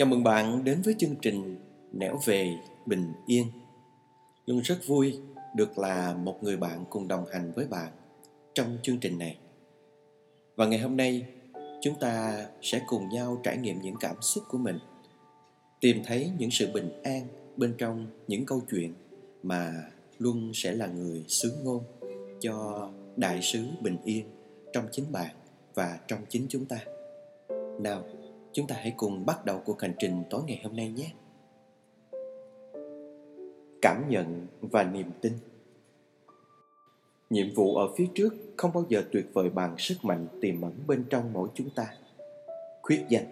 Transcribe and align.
Chào 0.00 0.06
mừng 0.06 0.24
bạn 0.24 0.64
đến 0.64 0.82
với 0.82 0.94
chương 0.98 1.14
trình 1.22 1.56
Nẻo 1.92 2.20
về 2.24 2.56
bình 2.86 3.12
yên. 3.26 3.46
Luôn 4.46 4.60
rất 4.60 4.78
vui 4.86 5.18
được 5.54 5.78
là 5.78 6.14
một 6.14 6.42
người 6.42 6.56
bạn 6.56 6.84
cùng 6.90 7.08
đồng 7.08 7.24
hành 7.32 7.52
với 7.56 7.66
bạn 7.66 7.92
trong 8.54 8.78
chương 8.82 8.98
trình 8.98 9.18
này. 9.18 9.38
Và 10.56 10.66
ngày 10.66 10.78
hôm 10.78 10.96
nay 10.96 11.26
chúng 11.80 11.94
ta 12.00 12.46
sẽ 12.62 12.82
cùng 12.86 13.08
nhau 13.08 13.40
trải 13.42 13.56
nghiệm 13.56 13.80
những 13.82 13.94
cảm 14.00 14.16
xúc 14.22 14.44
của 14.48 14.58
mình, 14.58 14.78
tìm 15.80 16.02
thấy 16.04 16.30
những 16.38 16.50
sự 16.50 16.72
bình 16.72 17.02
an 17.02 17.26
bên 17.56 17.74
trong 17.78 18.06
những 18.28 18.46
câu 18.46 18.62
chuyện 18.70 18.94
mà 19.42 19.72
Luân 20.18 20.50
sẽ 20.54 20.72
là 20.72 20.86
người 20.86 21.24
sứ 21.28 21.52
ngôn 21.64 21.82
cho 22.40 22.88
đại 23.16 23.42
sứ 23.42 23.64
bình 23.80 23.96
yên 24.04 24.24
trong 24.72 24.84
chính 24.92 25.12
bạn 25.12 25.34
và 25.74 25.98
trong 26.08 26.20
chính 26.28 26.46
chúng 26.48 26.64
ta. 26.64 26.78
Nào, 27.80 28.04
chúng 28.52 28.66
ta 28.66 28.76
hãy 28.78 28.94
cùng 28.96 29.26
bắt 29.26 29.44
đầu 29.44 29.60
cuộc 29.64 29.80
hành 29.80 29.94
trình 29.98 30.22
tối 30.30 30.42
ngày 30.46 30.60
hôm 30.64 30.76
nay 30.76 30.92
nhé. 30.92 31.12
Cảm 33.82 34.04
nhận 34.08 34.46
và 34.60 34.82
niềm 34.82 35.10
tin 35.20 35.32
Nhiệm 37.30 37.46
vụ 37.54 37.74
ở 37.74 37.88
phía 37.96 38.06
trước 38.14 38.34
không 38.56 38.70
bao 38.74 38.84
giờ 38.88 39.02
tuyệt 39.12 39.26
vời 39.32 39.50
bằng 39.50 39.78
sức 39.78 39.94
mạnh 40.02 40.26
tiềm 40.40 40.60
ẩn 40.60 40.72
bên 40.86 41.04
trong 41.10 41.32
mỗi 41.32 41.48
chúng 41.54 41.70
ta. 41.74 41.94
Khuyết 42.82 43.04
danh 43.08 43.24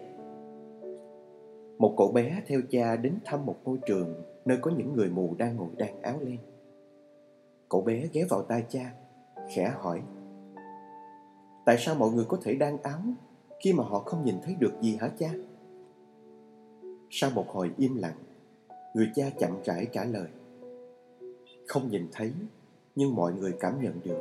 Một 1.77 1.95
cậu 1.97 2.11
bé 2.11 2.41
theo 2.47 2.61
cha 2.69 2.95
đến 2.95 3.13
thăm 3.25 3.45
một 3.45 3.55
ngôi 3.63 3.77
trường 3.85 4.13
nơi 4.45 4.57
có 4.61 4.71
những 4.77 4.93
người 4.93 5.09
mù 5.09 5.35
đang 5.37 5.55
ngồi 5.55 5.67
đan 5.77 6.01
áo 6.01 6.19
len. 6.21 6.37
Cậu 7.69 7.81
bé 7.81 8.07
ghé 8.13 8.23
vào 8.29 8.41
tai 8.41 8.63
cha, 8.69 8.93
khẽ 9.55 9.73
hỏi 9.77 10.01
Tại 11.65 11.77
sao 11.79 11.95
mọi 11.95 12.11
người 12.11 12.25
có 12.27 12.37
thể 12.43 12.55
đan 12.55 12.77
áo 12.83 12.99
khi 13.59 13.73
mà 13.73 13.83
họ 13.83 13.99
không 13.99 14.25
nhìn 14.25 14.35
thấy 14.43 14.55
được 14.59 14.73
gì 14.81 14.97
hả 15.01 15.09
cha? 15.19 15.29
Sau 17.09 17.29
một 17.29 17.45
hồi 17.47 17.71
im 17.77 17.95
lặng, 17.95 18.17
người 18.93 19.11
cha 19.15 19.29
chậm 19.39 19.51
rãi 19.63 19.87
trả 19.91 20.03
lời. 20.05 20.27
Không 21.67 21.89
nhìn 21.91 22.07
thấy, 22.11 22.31
nhưng 22.95 23.15
mọi 23.15 23.33
người 23.33 23.53
cảm 23.59 23.81
nhận 23.81 23.99
được 24.03 24.19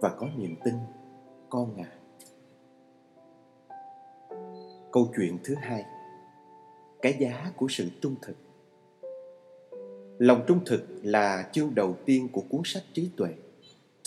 và 0.00 0.14
có 0.18 0.28
niềm 0.36 0.54
tin, 0.64 0.74
con 1.50 1.76
à. 1.76 1.92
Câu 4.92 5.08
chuyện 5.16 5.38
thứ 5.44 5.54
hai 5.54 5.84
Cái 7.02 7.16
giá 7.20 7.52
của 7.56 7.66
sự 7.70 7.88
trung 8.00 8.14
thực 8.22 8.36
Lòng 10.18 10.44
trung 10.46 10.60
thực 10.66 10.86
là 11.02 11.48
chương 11.52 11.74
đầu 11.74 11.96
tiên 12.04 12.28
của 12.32 12.42
cuốn 12.50 12.60
sách 12.64 12.82
trí 12.92 13.10
tuệ 13.16 13.28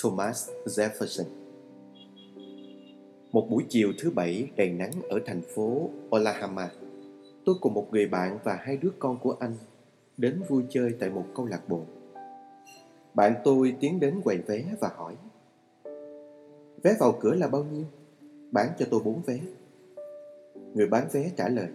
Thomas 0.03 0.49
Jefferson 0.65 1.40
một 3.31 3.47
buổi 3.49 3.65
chiều 3.69 3.93
thứ 3.99 4.09
bảy 4.09 4.49
đầy 4.57 4.69
nắng 4.69 4.91
ở 5.09 5.19
thành 5.25 5.41
phố 5.41 5.89
Oklahoma, 6.09 6.71
tôi 7.45 7.55
cùng 7.61 7.73
một 7.73 7.87
người 7.91 8.07
bạn 8.07 8.37
và 8.43 8.59
hai 8.61 8.77
đứa 8.77 8.91
con 8.99 9.17
của 9.19 9.35
anh 9.39 9.53
đến 10.17 10.41
vui 10.47 10.63
chơi 10.69 10.95
tại 10.99 11.09
một 11.09 11.25
câu 11.35 11.45
lạc 11.45 11.69
bộ. 11.69 11.81
Bạn 13.13 13.33
tôi 13.43 13.75
tiến 13.79 13.99
đến 13.99 14.21
quầy 14.23 14.37
vé 14.37 14.63
và 14.79 14.89
hỏi 14.95 15.15
Vé 16.83 16.95
vào 16.99 17.17
cửa 17.19 17.33
là 17.33 17.47
bao 17.47 17.63
nhiêu? 17.63 17.85
Bán 18.51 18.69
cho 18.77 18.85
tôi 18.91 19.01
bốn 19.05 19.21
vé. 19.25 19.39
Người 20.73 20.87
bán 20.87 21.07
vé 21.11 21.31
trả 21.37 21.49
lời 21.49 21.67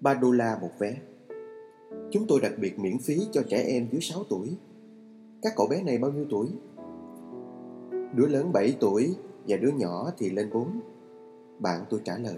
3 0.00 0.14
đô 0.14 0.30
la 0.30 0.58
một 0.60 0.70
vé. 0.78 0.96
Chúng 2.10 2.26
tôi 2.28 2.40
đặc 2.40 2.52
biệt 2.60 2.78
miễn 2.78 2.98
phí 2.98 3.16
cho 3.32 3.42
trẻ 3.48 3.64
em 3.66 3.86
dưới 3.92 4.00
6 4.00 4.24
tuổi. 4.30 4.56
Các 5.42 5.52
cậu 5.56 5.66
bé 5.70 5.82
này 5.82 5.98
bao 5.98 6.10
nhiêu 6.10 6.26
tuổi? 6.30 6.46
Đứa 8.14 8.26
lớn 8.26 8.52
7 8.52 8.76
tuổi 8.80 9.14
và 9.48 9.56
đứa 9.56 9.70
nhỏ 9.70 10.12
thì 10.18 10.30
lên 10.30 10.50
4. 10.52 10.80
Bạn 11.58 11.84
tôi 11.90 12.00
trả 12.04 12.18
lời. 12.18 12.34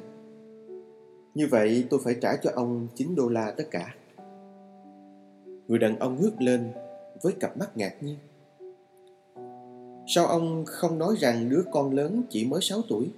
Như 1.34 1.46
vậy 1.50 1.86
tôi 1.90 2.00
phải 2.04 2.16
trả 2.20 2.36
cho 2.36 2.50
ông 2.54 2.88
9 2.94 3.14
đô 3.14 3.28
la 3.28 3.54
tất 3.56 3.64
cả. 3.70 3.94
Người 5.68 5.78
đàn 5.78 5.98
ông 5.98 6.20
ngước 6.20 6.40
lên 6.40 6.72
với 7.22 7.32
cặp 7.40 7.56
mắt 7.56 7.76
ngạc 7.76 8.02
nhiên. 8.02 8.16
Sao 10.06 10.26
ông 10.26 10.64
không 10.66 10.98
nói 10.98 11.14
rằng 11.18 11.48
đứa 11.48 11.62
con 11.72 11.94
lớn 11.94 12.22
chỉ 12.30 12.44
mới 12.44 12.60
6 12.60 12.80
tuổi? 12.88 13.10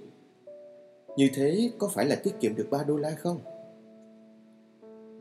Như 1.17 1.29
thế 1.33 1.71
có 1.79 1.87
phải 1.93 2.05
là 2.05 2.15
tiết 2.15 2.39
kiệm 2.39 2.55
được 2.55 2.67
3 2.71 2.83
đô 2.83 2.97
la 2.97 3.11
không? 3.11 3.39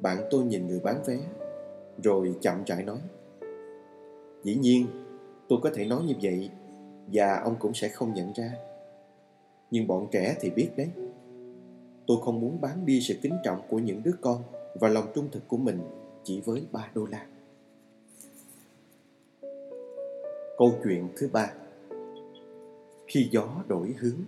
Bạn 0.03 0.19
tôi 0.31 0.45
nhìn 0.45 0.67
người 0.67 0.81
bán 0.81 1.03
vé, 1.07 1.19
Rồi 2.03 2.35
chậm 2.41 2.65
rãi 2.67 2.83
nói, 2.83 2.99
Dĩ 4.45 4.55
nhiên, 4.55 4.87
tôi 5.49 5.59
có 5.63 5.71
thể 5.75 5.85
nói 5.85 6.03
như 6.03 6.15
vậy 6.23 6.51
và 7.07 7.41
ông 7.45 7.57
cũng 7.59 7.75
sẽ 7.75 7.89
không 7.89 8.15
nhận 8.15 8.33
ra. 8.33 8.53
Nhưng 9.71 9.87
bọn 9.87 10.09
trẻ 10.13 10.37
thì 10.41 10.51
biết 10.51 10.69
đấy. 10.77 10.89
Tôi 12.07 12.17
không 12.25 12.41
muốn 12.41 12.61
bán 12.61 12.87
đi 12.87 13.01
sự 13.01 13.15
kính 13.23 13.37
trọng 13.45 13.61
của 13.69 13.79
những 13.79 14.03
đứa 14.03 14.15
con 14.21 14.43
và 14.75 14.89
lòng 14.89 15.07
trung 15.15 15.29
thực 15.33 15.49
của 15.49 15.57
mình 15.57 15.79
chỉ 16.25 16.41
với 16.41 16.63
3 16.73 16.91
đô 16.95 17.07
la. 17.07 17.27
Câu 20.59 20.73
chuyện 20.85 21.09
thứ 21.17 21.29
ba 21.33 21.53
Khi 23.07 23.29
gió 23.31 23.49
đổi 23.69 23.95
hướng 23.99 24.19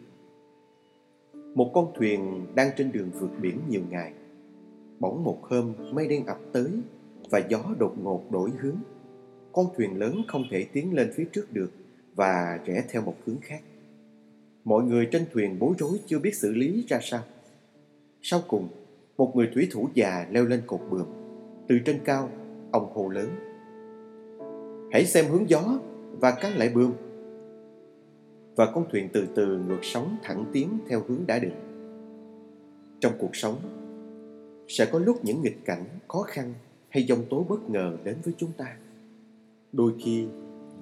Một 1.54 1.70
con 1.74 1.92
thuyền 1.94 2.46
đang 2.54 2.70
trên 2.76 2.92
đường 2.92 3.10
vượt 3.20 3.30
biển 3.40 3.60
nhiều 3.68 3.82
ngày 3.90 4.12
Bỗng 5.00 5.24
một 5.24 5.38
hôm, 5.42 5.74
mây 5.92 6.08
đen 6.08 6.26
ập 6.26 6.38
tới 6.52 6.70
Và 7.30 7.38
gió 7.48 7.58
đột 7.78 7.94
ngột 8.02 8.30
đổi 8.30 8.50
hướng 8.60 8.76
Con 9.52 9.66
thuyền 9.76 9.98
lớn 9.98 10.22
không 10.28 10.44
thể 10.50 10.66
tiến 10.72 10.94
lên 10.94 11.12
phía 11.14 11.24
trước 11.32 11.52
được 11.52 11.70
và 12.14 12.60
rẽ 12.64 12.84
theo 12.88 13.02
một 13.02 13.14
hướng 13.26 13.40
khác. 13.40 13.60
Mọi 14.64 14.84
người 14.84 15.08
trên 15.12 15.24
thuyền 15.32 15.58
bối 15.58 15.74
rối 15.78 16.00
chưa 16.06 16.18
biết 16.18 16.34
xử 16.34 16.52
lý 16.52 16.84
ra 16.88 16.98
sao. 17.02 17.20
Sau 18.22 18.40
cùng, 18.48 18.68
một 19.16 19.36
người 19.36 19.50
thủy 19.54 19.68
thủ 19.72 19.88
già 19.94 20.26
leo 20.30 20.44
lên 20.44 20.62
cột 20.66 20.80
buồm. 20.90 21.06
Từ 21.68 21.78
trên 21.78 21.98
cao, 22.04 22.30
ông 22.70 22.92
hô 22.94 23.08
lớn. 23.08 23.28
Hãy 24.92 25.06
xem 25.06 25.24
hướng 25.26 25.50
gió 25.50 25.78
và 26.20 26.30
cắn 26.30 26.52
lại 26.52 26.68
buồm. 26.68 26.92
Và 28.56 28.72
con 28.74 28.86
thuyền 28.90 29.08
từ 29.12 29.26
từ 29.34 29.58
ngược 29.58 29.80
sóng 29.82 30.16
thẳng 30.22 30.44
tiến 30.52 30.78
theo 30.88 31.02
hướng 31.08 31.26
đã 31.26 31.38
định. 31.38 31.54
Trong 33.00 33.12
cuộc 33.18 33.36
sống, 33.36 33.56
sẽ 34.68 34.86
có 34.92 34.98
lúc 34.98 35.24
những 35.24 35.42
nghịch 35.42 35.64
cảnh, 35.64 35.84
khó 36.08 36.22
khăn 36.22 36.54
hay 36.88 37.06
dông 37.08 37.24
tố 37.30 37.46
bất 37.48 37.70
ngờ 37.70 37.96
đến 38.04 38.16
với 38.24 38.34
chúng 38.38 38.50
ta. 38.56 38.76
Đôi 39.72 39.92
khi, 40.04 40.26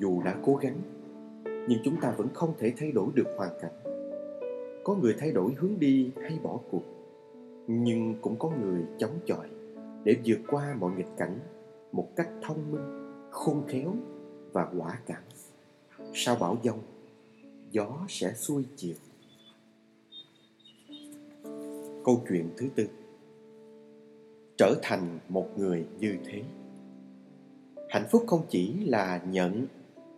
dù 0.00 0.22
đã 0.22 0.36
cố 0.44 0.56
gắng 0.56 0.76
nhưng 1.68 1.78
chúng 1.84 2.00
ta 2.00 2.10
vẫn 2.10 2.28
không 2.34 2.54
thể 2.58 2.72
thay 2.76 2.92
đổi 2.92 3.08
được 3.14 3.26
hoàn 3.36 3.50
cảnh. 3.60 3.72
Có 4.84 4.94
người 4.94 5.14
thay 5.18 5.32
đổi 5.32 5.54
hướng 5.54 5.78
đi 5.78 6.10
hay 6.22 6.38
bỏ 6.42 6.58
cuộc, 6.70 6.82
nhưng 7.66 8.14
cũng 8.20 8.38
có 8.38 8.50
người 8.60 8.82
chống 8.98 9.18
chọi 9.26 9.48
để 10.04 10.16
vượt 10.24 10.38
qua 10.48 10.76
mọi 10.80 10.92
nghịch 10.96 11.16
cảnh 11.16 11.38
một 11.92 12.08
cách 12.16 12.28
thông 12.42 12.72
minh, 12.72 13.12
khôn 13.30 13.62
khéo 13.68 13.94
và 14.52 14.68
quả 14.78 14.98
cảm. 15.06 15.22
Sau 16.14 16.36
bão 16.36 16.56
giông, 16.62 16.78
gió 17.70 18.06
sẽ 18.08 18.32
xuôi 18.32 18.64
chiều. 18.76 18.94
Câu 22.04 22.22
chuyện 22.28 22.50
thứ 22.56 22.68
tư. 22.74 22.86
Trở 24.56 24.74
thành 24.82 25.18
một 25.28 25.58
người 25.58 25.86
như 25.98 26.16
thế. 26.24 26.42
Hạnh 27.88 28.06
phúc 28.10 28.24
không 28.26 28.42
chỉ 28.48 28.84
là 28.84 29.22
nhận 29.30 29.66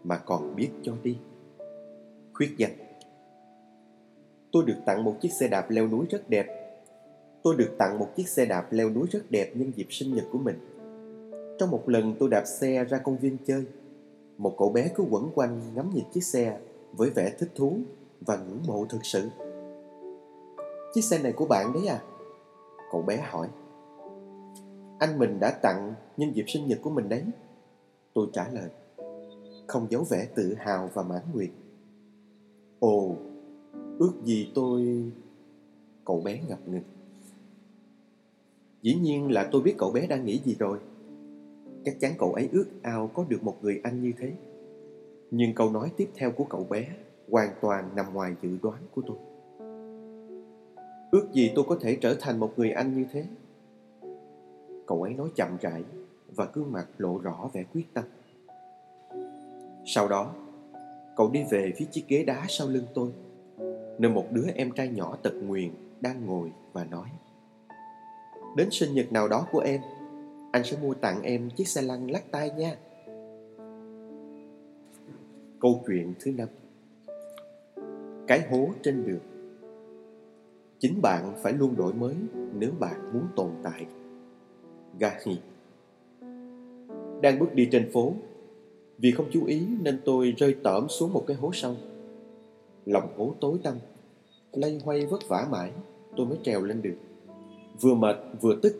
mà 0.04 0.19
còn 0.19 0.56
biết 0.56 0.71
cho 0.83 0.97
đi 1.03 1.16
khuyết 2.34 2.55
danh. 2.56 2.72
Tôi 4.53 4.65
được 4.67 4.77
tặng 4.87 5.05
một 5.05 5.17
chiếc 5.21 5.33
xe 5.33 5.49
đạp 5.49 5.71
leo 5.71 5.89
núi 5.89 6.06
rất 6.11 6.31
đẹp. 6.31 6.47
Tôi 7.43 7.56
được 7.56 7.75
tặng 7.78 7.99
một 7.99 8.09
chiếc 8.17 8.28
xe 8.28 8.47
đạp 8.47 8.67
leo 8.71 8.91
núi 8.91 9.06
rất 9.11 9.31
đẹp 9.31 9.53
nhân 9.55 9.72
dịp 9.77 9.87
sinh 9.91 10.15
nhật 10.15 10.25
của 10.33 10.39
mình. 10.39 10.59
Trong 11.59 11.71
một 11.71 11.89
lần 11.89 12.15
tôi 12.19 12.28
đạp 12.28 12.45
xe 12.45 12.84
ra 12.84 12.99
công 12.99 13.17
viên 13.17 13.37
chơi, 13.47 13.65
Một 14.39 14.55
cậu 14.59 14.69
bé 14.69 14.89
cứ 14.95 15.05
quẩn 15.11 15.31
quanh 15.34 15.61
ngắm 15.75 15.91
nhìn 15.95 16.05
chiếc 16.12 16.25
xe 16.25 16.59
Với 16.93 17.11
vẻ 17.11 17.33
thích 17.39 17.50
thú 17.55 17.78
và 18.21 18.37
ngưỡng 18.37 18.62
mộ 18.66 18.87
thực 18.89 19.05
sự. 19.05 19.28
Chiếc 20.95 21.03
xe 21.03 21.19
này 21.19 21.33
của 21.33 21.47
bạn 21.47 21.72
đấy 21.72 21.87
à? 21.87 22.03
Cậu 22.93 23.03
bé 23.03 23.16
hỏi. 23.16 23.48
Anh 24.98 25.19
mình 25.19 25.41
đã 25.41 25.51
tặng 25.63 25.95
nhân 26.16 26.33
dịp 26.34 26.45
sinh 26.48 26.69
nhật 26.69 26.78
của 26.83 26.91
mình 26.91 27.09
đấy. 27.09 27.22
Tôi 28.15 28.27
trả 28.33 28.48
lời. 28.48 28.69
Không 29.66 29.86
giấu 29.91 30.04
vẻ 30.10 30.28
tự 30.34 30.54
hào 30.59 30.91
và 30.95 31.03
mãn 31.03 31.22
nguyện. 31.33 31.51
Ồ, 32.84 33.16
ước 33.98 34.13
gì 34.25 34.53
tôi... 34.54 35.13
Cậu 36.04 36.21
bé 36.21 36.41
ngập 36.48 36.69
ngừng. 36.69 36.83
Dĩ 38.83 38.95
nhiên 38.95 39.31
là 39.31 39.48
tôi 39.53 39.63
biết 39.63 39.75
cậu 39.78 39.91
bé 39.91 40.07
đang 40.07 40.25
nghĩ 40.25 40.41
gì 40.45 40.57
rồi. 40.59 40.78
Chắc 41.84 42.01
chắn 42.01 42.13
cậu 42.19 42.33
ấy 42.33 42.48
ước 42.53 42.66
ao 42.83 43.10
có 43.15 43.25
được 43.28 43.42
một 43.42 43.57
người 43.63 43.81
anh 43.83 44.03
như 44.03 44.13
thế. 44.19 44.33
Nhưng 45.31 45.54
câu 45.54 45.71
nói 45.71 45.92
tiếp 45.97 46.09
theo 46.15 46.33
của 46.33 46.45
cậu 46.45 46.66
bé 46.71 46.89
hoàn 47.31 47.51
toàn 47.60 47.91
nằm 47.97 48.15
ngoài 48.15 48.34
dự 48.42 48.51
đoán 48.63 48.83
của 48.95 49.03
tôi. 49.07 49.16
Ước 51.10 51.28
gì 51.33 51.53
tôi 51.54 51.65
có 51.69 51.77
thể 51.81 51.98
trở 52.01 52.16
thành 52.21 52.41
một 52.41 52.53
người 52.57 52.71
anh 52.71 52.95
như 52.97 53.07
thế. 53.13 53.27
Cậu 54.86 55.03
ấy 55.03 55.15
nói 55.15 55.28
chậm 55.36 55.57
rãi 55.60 55.84
và 56.34 56.48
gương 56.53 56.72
mặt 56.72 56.86
lộ 56.98 57.19
rõ 57.19 57.51
vẻ 57.53 57.65
quyết 57.75 57.95
tâm. 57.95 58.04
Sau 59.86 60.09
đó, 60.09 60.34
Cậu 61.16 61.31
đi 61.31 61.45
về 61.51 61.72
phía 61.77 61.84
chiếc 61.91 62.05
ghế 62.09 62.25
đá 62.25 62.45
sau 62.49 62.69
lưng 62.69 62.87
tôi. 62.95 63.11
Nơi 63.99 64.13
một 64.13 64.27
đứa 64.33 64.47
em 64.55 64.71
trai 64.71 64.89
nhỏ 64.89 65.16
tật 65.22 65.34
nguyền 65.34 65.71
đang 66.01 66.27
ngồi 66.27 66.53
và 66.72 66.84
nói, 66.84 67.09
Đến 68.57 68.69
sinh 68.71 68.95
nhật 68.95 69.13
nào 69.13 69.28
đó 69.28 69.47
của 69.53 69.59
em, 69.59 69.81
Anh 70.53 70.65
sẽ 70.65 70.77
mua 70.83 70.95
tặng 70.95 71.22
em 71.22 71.51
chiếc 71.51 71.69
xe 71.69 71.83
lăn 71.83 72.11
lắc 72.11 72.31
tay 72.31 72.51
nha. 72.51 72.77
Câu 75.61 75.83
chuyện 75.87 76.15
thứ 76.21 76.33
năm. 76.33 76.49
Cái 78.27 78.41
hố 78.51 78.69
trên 78.83 79.07
đường. 79.07 79.21
Chính 80.78 81.03
bạn 81.03 81.33
phải 81.43 81.53
luôn 81.53 81.77
đổi 81.77 81.95
mới 81.95 82.15
nếu 82.55 82.71
bạn 82.81 83.13
muốn 83.13 83.27
tồn 83.37 83.51
tại. 83.63 83.87
Gahi 84.99 85.39
Đang 87.22 87.39
bước 87.39 87.55
đi 87.55 87.69
trên 87.72 87.91
phố 87.93 88.13
vì 88.99 89.11
không 89.11 89.27
chú 89.33 89.45
ý 89.47 89.67
nên 89.81 90.01
tôi 90.05 90.35
rơi 90.37 90.57
tởm 90.63 90.89
xuống 90.89 91.13
một 91.13 91.25
cái 91.27 91.37
hố 91.37 91.51
sâu. 91.53 91.75
Lòng 92.87 93.09
hố 93.17 93.35
tối 93.41 93.59
tăm, 93.63 93.75
Lay 94.53 94.81
hoay 94.85 95.07
vất 95.07 95.29
vả 95.29 95.49
mãi, 95.51 95.71
Tôi 96.17 96.27
mới 96.27 96.39
trèo 96.43 96.63
lên 96.63 96.83
được 96.83 96.97
Vừa 97.81 97.95
mệt, 97.95 98.17
vừa 98.41 98.55
tức, 98.63 98.77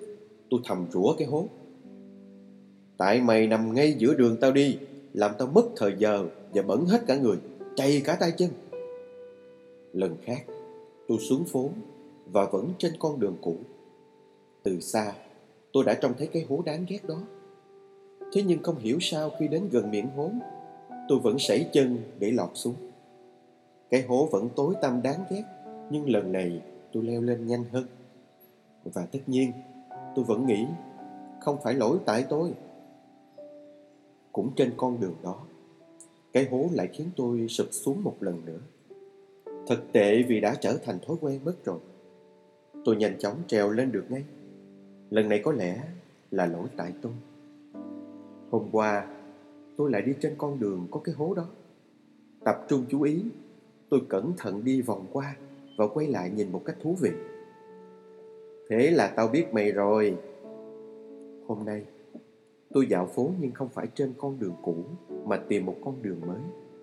Tôi 0.51 0.61
thầm 0.65 0.87
rủa 0.93 1.15
cái 1.19 1.27
hố. 1.27 1.49
Tại 2.97 3.21
mày 3.21 3.47
nằm 3.47 3.75
ngay 3.75 3.93
giữa 3.99 4.15
đường 4.15 4.37
tao 4.41 4.53
đi, 4.53 4.79
Làm 5.13 5.31
tao 5.39 5.49
mất 5.49 5.65
thời 5.77 5.95
giờ 5.99 6.27
Và 6.55 6.63
bẩn 6.63 6.87
hết 6.87 7.03
cả 7.07 7.17
người 7.17 7.37
Chày 7.77 8.03
cả 8.05 8.17
tay 8.21 8.33
chân. 8.37 8.51
Lần 9.93 10.17
khác, 10.23 10.45
tôi 11.09 11.19
xuống 11.19 11.45
phố 11.45 11.71
Và 12.33 12.45
vẫn 12.53 12.73
trên 12.79 12.93
con 12.99 13.21
đường 13.21 13.37
cũ. 13.41 13.57
Từ 14.63 14.81
xa, 14.81 15.13
tôi 15.73 15.85
đã 15.85 15.95
trông 15.95 16.15
thấy 16.19 16.27
cái 16.27 16.47
hố 16.49 16.63
đáng 16.67 16.85
ghét 16.89 17.01
đó. 17.09 17.23
Thế 18.35 18.43
nhưng 18.43 18.63
không 18.63 18.79
hiểu 18.79 18.99
sao 19.01 19.31
khi 19.39 19.49
đến 19.49 19.69
gần 19.73 19.91
miệng 19.91 20.09
hố, 20.17 20.31
Tôi 21.09 21.19
vẫn 21.19 21.39
sẩy 21.39 21.69
chân 21.73 21.99
để 22.19 22.31
lọt 22.31 22.51
xuống. 22.55 22.75
Cái 23.91 24.03
hố 24.03 24.29
vẫn 24.33 24.49
tối 24.57 24.75
tăm 24.83 25.03
đáng 25.03 25.25
ghét, 25.31 25.45
Nhưng 25.91 26.11
lần 26.11 26.33
này 26.33 26.63
tôi 26.93 27.03
leo 27.03 27.21
lên 27.21 27.47
nhanh 27.47 27.65
hơn. 27.73 27.87
Và 28.85 29.07
tất 29.13 29.19
nhiên, 29.27 29.53
tôi 30.15 30.25
vẫn 30.25 30.47
nghĩ 30.47 30.67
không 31.41 31.57
phải 31.63 31.75
lỗi 31.75 31.99
tại 32.05 32.25
tôi. 32.29 32.55
Cũng 34.33 34.51
trên 34.57 34.73
con 34.77 35.01
đường 35.01 35.15
đó, 35.23 35.37
cái 36.33 36.49
hố 36.51 36.69
lại 36.73 36.89
khiến 36.93 37.11
tôi 37.17 37.49
sụp 37.49 37.67
xuống 37.71 38.05
một 38.05 38.17
lần 38.21 38.45
nữa. 38.45 38.61
Thật 39.67 39.83
tệ 39.93 40.23
vì 40.23 40.41
đã 40.41 40.55
trở 40.61 40.77
thành 40.85 40.99
thói 41.07 41.17
quen 41.21 41.41
mất 41.45 41.65
rồi. 41.65 41.79
Tôi 42.85 42.97
nhanh 42.97 43.19
chóng 43.19 43.37
trèo 43.47 43.71
lên 43.71 43.93
được 43.93 44.05
ngay. 44.09 44.25
Lần 45.11 45.29
này 45.29 45.41
có 45.45 45.53
lẽ 45.53 45.83
là 46.31 46.47
lỗi 46.47 46.69
tại 46.77 46.93
tôi 47.03 47.13
hôm 48.55 48.69
qua 48.73 49.07
tôi 49.77 49.91
lại 49.91 50.03
đi 50.03 50.15
trên 50.21 50.35
con 50.39 50.61
đường 50.61 50.87
có 50.91 51.01
cái 51.05 51.15
hố 51.15 51.35
đó. 51.35 51.47
Tập 52.45 52.67
trung 52.69 52.85
chú 52.89 53.03
ý 53.03 53.25
tôi 53.91 54.01
cẩn 54.09 54.33
thận 54.37 54.65
đi 54.65 54.83
vòng 54.83 55.07
qua 55.13 55.37
và 55.79 55.87
quay 55.87 56.07
lại 56.07 56.31
nhìn 56.31 56.53
một 56.53 56.63
cách 56.65 56.77
thú 56.83 56.97
vị. 57.01 57.11
Thế 58.69 58.91
là 58.91 59.13
tao 59.17 59.29
biết 59.29 59.55
mày 59.55 59.73
rồi. 59.73 60.17
Hôm 61.47 61.65
nay 61.65 61.85
Tôi 62.73 62.87
dạo 62.87 63.07
phố 63.07 63.31
nhưng 63.41 63.53
không 63.53 63.69
phải 63.69 63.87
trên 63.95 64.13
con 64.19 64.39
đường 64.39 64.55
cũ 64.63 64.77
Mà 65.25 65.37
tìm 65.37 65.67
một 65.67 65.77
con 65.85 66.03
đường 66.03 66.21
mới 66.27 66.41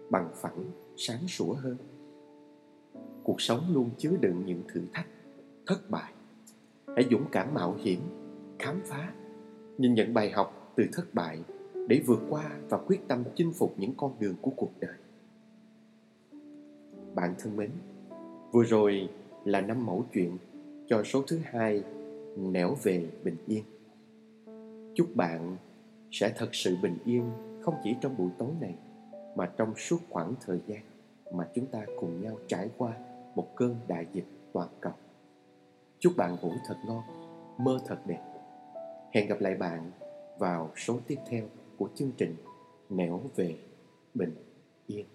Bằng 0.10 0.30
phẳng, 0.36 0.72
sáng 0.98 1.28
sủa 1.28 1.54
hơn. 1.54 1.78
Cuộc 3.24 3.42
sống 3.42 3.62
luôn 3.74 3.90
chứa 3.98 4.12
đựng 4.22 4.44
những 4.46 4.62
thử 4.74 4.82
thách 4.94 5.08
Thất 5.66 5.90
bại. 5.90 6.14
Hãy 6.96 7.06
dũng 7.12 7.26
cảm 7.32 7.54
mạo 7.54 7.76
hiểm 7.82 8.00
Khám 8.60 8.82
phá 8.86 9.14
Nhìn 9.78 9.94
nhận 9.94 10.14
bài 10.14 10.30
học 10.30 10.74
từ 10.76 10.84
thất 10.94 11.14
bại 11.14 11.40
để 11.88 12.02
vượt 12.06 12.20
qua 12.30 12.60
và 12.70 12.78
quyết 12.78 13.08
tâm 13.08 13.24
chinh 13.36 13.52
phục 13.52 13.74
những 13.78 13.94
con 13.98 14.12
đường 14.20 14.36
của 14.42 14.52
cuộc 14.56 14.72
đời. 14.80 14.96
Bạn 17.16 17.36
thân 17.40 17.58
mến, 17.58 17.72
Vừa 18.52 18.64
rồi 18.64 19.10
là 19.46 19.62
năm 19.62 19.86
mẫu 19.86 20.06
chuyện 20.14 20.38
cho 20.88 21.04
số 21.04 21.24
thứ 21.28 21.40
hai, 21.44 21.84
nẻo 22.38 22.76
về 22.84 23.06
bình 23.24 23.38
yên. 23.48 23.64
Chúc 24.96 25.16
bạn 25.16 25.58
sẽ 26.12 26.34
thật 26.38 26.50
sự 26.56 26.78
bình 26.82 26.98
yên 27.06 27.32
không 27.62 27.76
chỉ 27.84 27.96
trong 28.02 28.18
buổi 28.18 28.30
tối 28.38 28.50
này, 28.62 28.76
mà 29.36 29.52
trong 29.58 29.76
suốt 29.76 29.98
khoảng 30.10 30.34
thời 30.46 30.60
gian 30.68 30.82
mà 31.34 31.48
chúng 31.56 31.66
ta 31.66 31.86
cùng 32.00 32.22
nhau 32.22 32.38
trải 32.48 32.70
qua 32.78 32.94
một 33.36 33.56
cơn 33.56 33.76
đại 33.88 34.06
dịch 34.14 34.26
toàn 34.54 34.70
cầu. 34.80 34.94
Chúc 36.00 36.14
bạn 36.18 36.38
ngủ 36.42 36.52
thật 36.68 36.76
ngon, 36.88 37.04
mơ 37.58 37.80
thật 37.88 37.98
đẹp. 38.06 38.22
Hẹn 39.14 39.28
gặp 39.28 39.42
lại 39.42 39.56
bạn 39.56 39.92
vào 40.40 40.72
số 40.76 41.00
tiếp 41.08 41.18
theo 41.30 41.44
của 41.82 41.90
chương 41.96 42.12
trình 42.18 42.36
nẻo 42.90 43.22
về 43.36 43.56
bình 44.14 44.36
yên. 44.88 45.06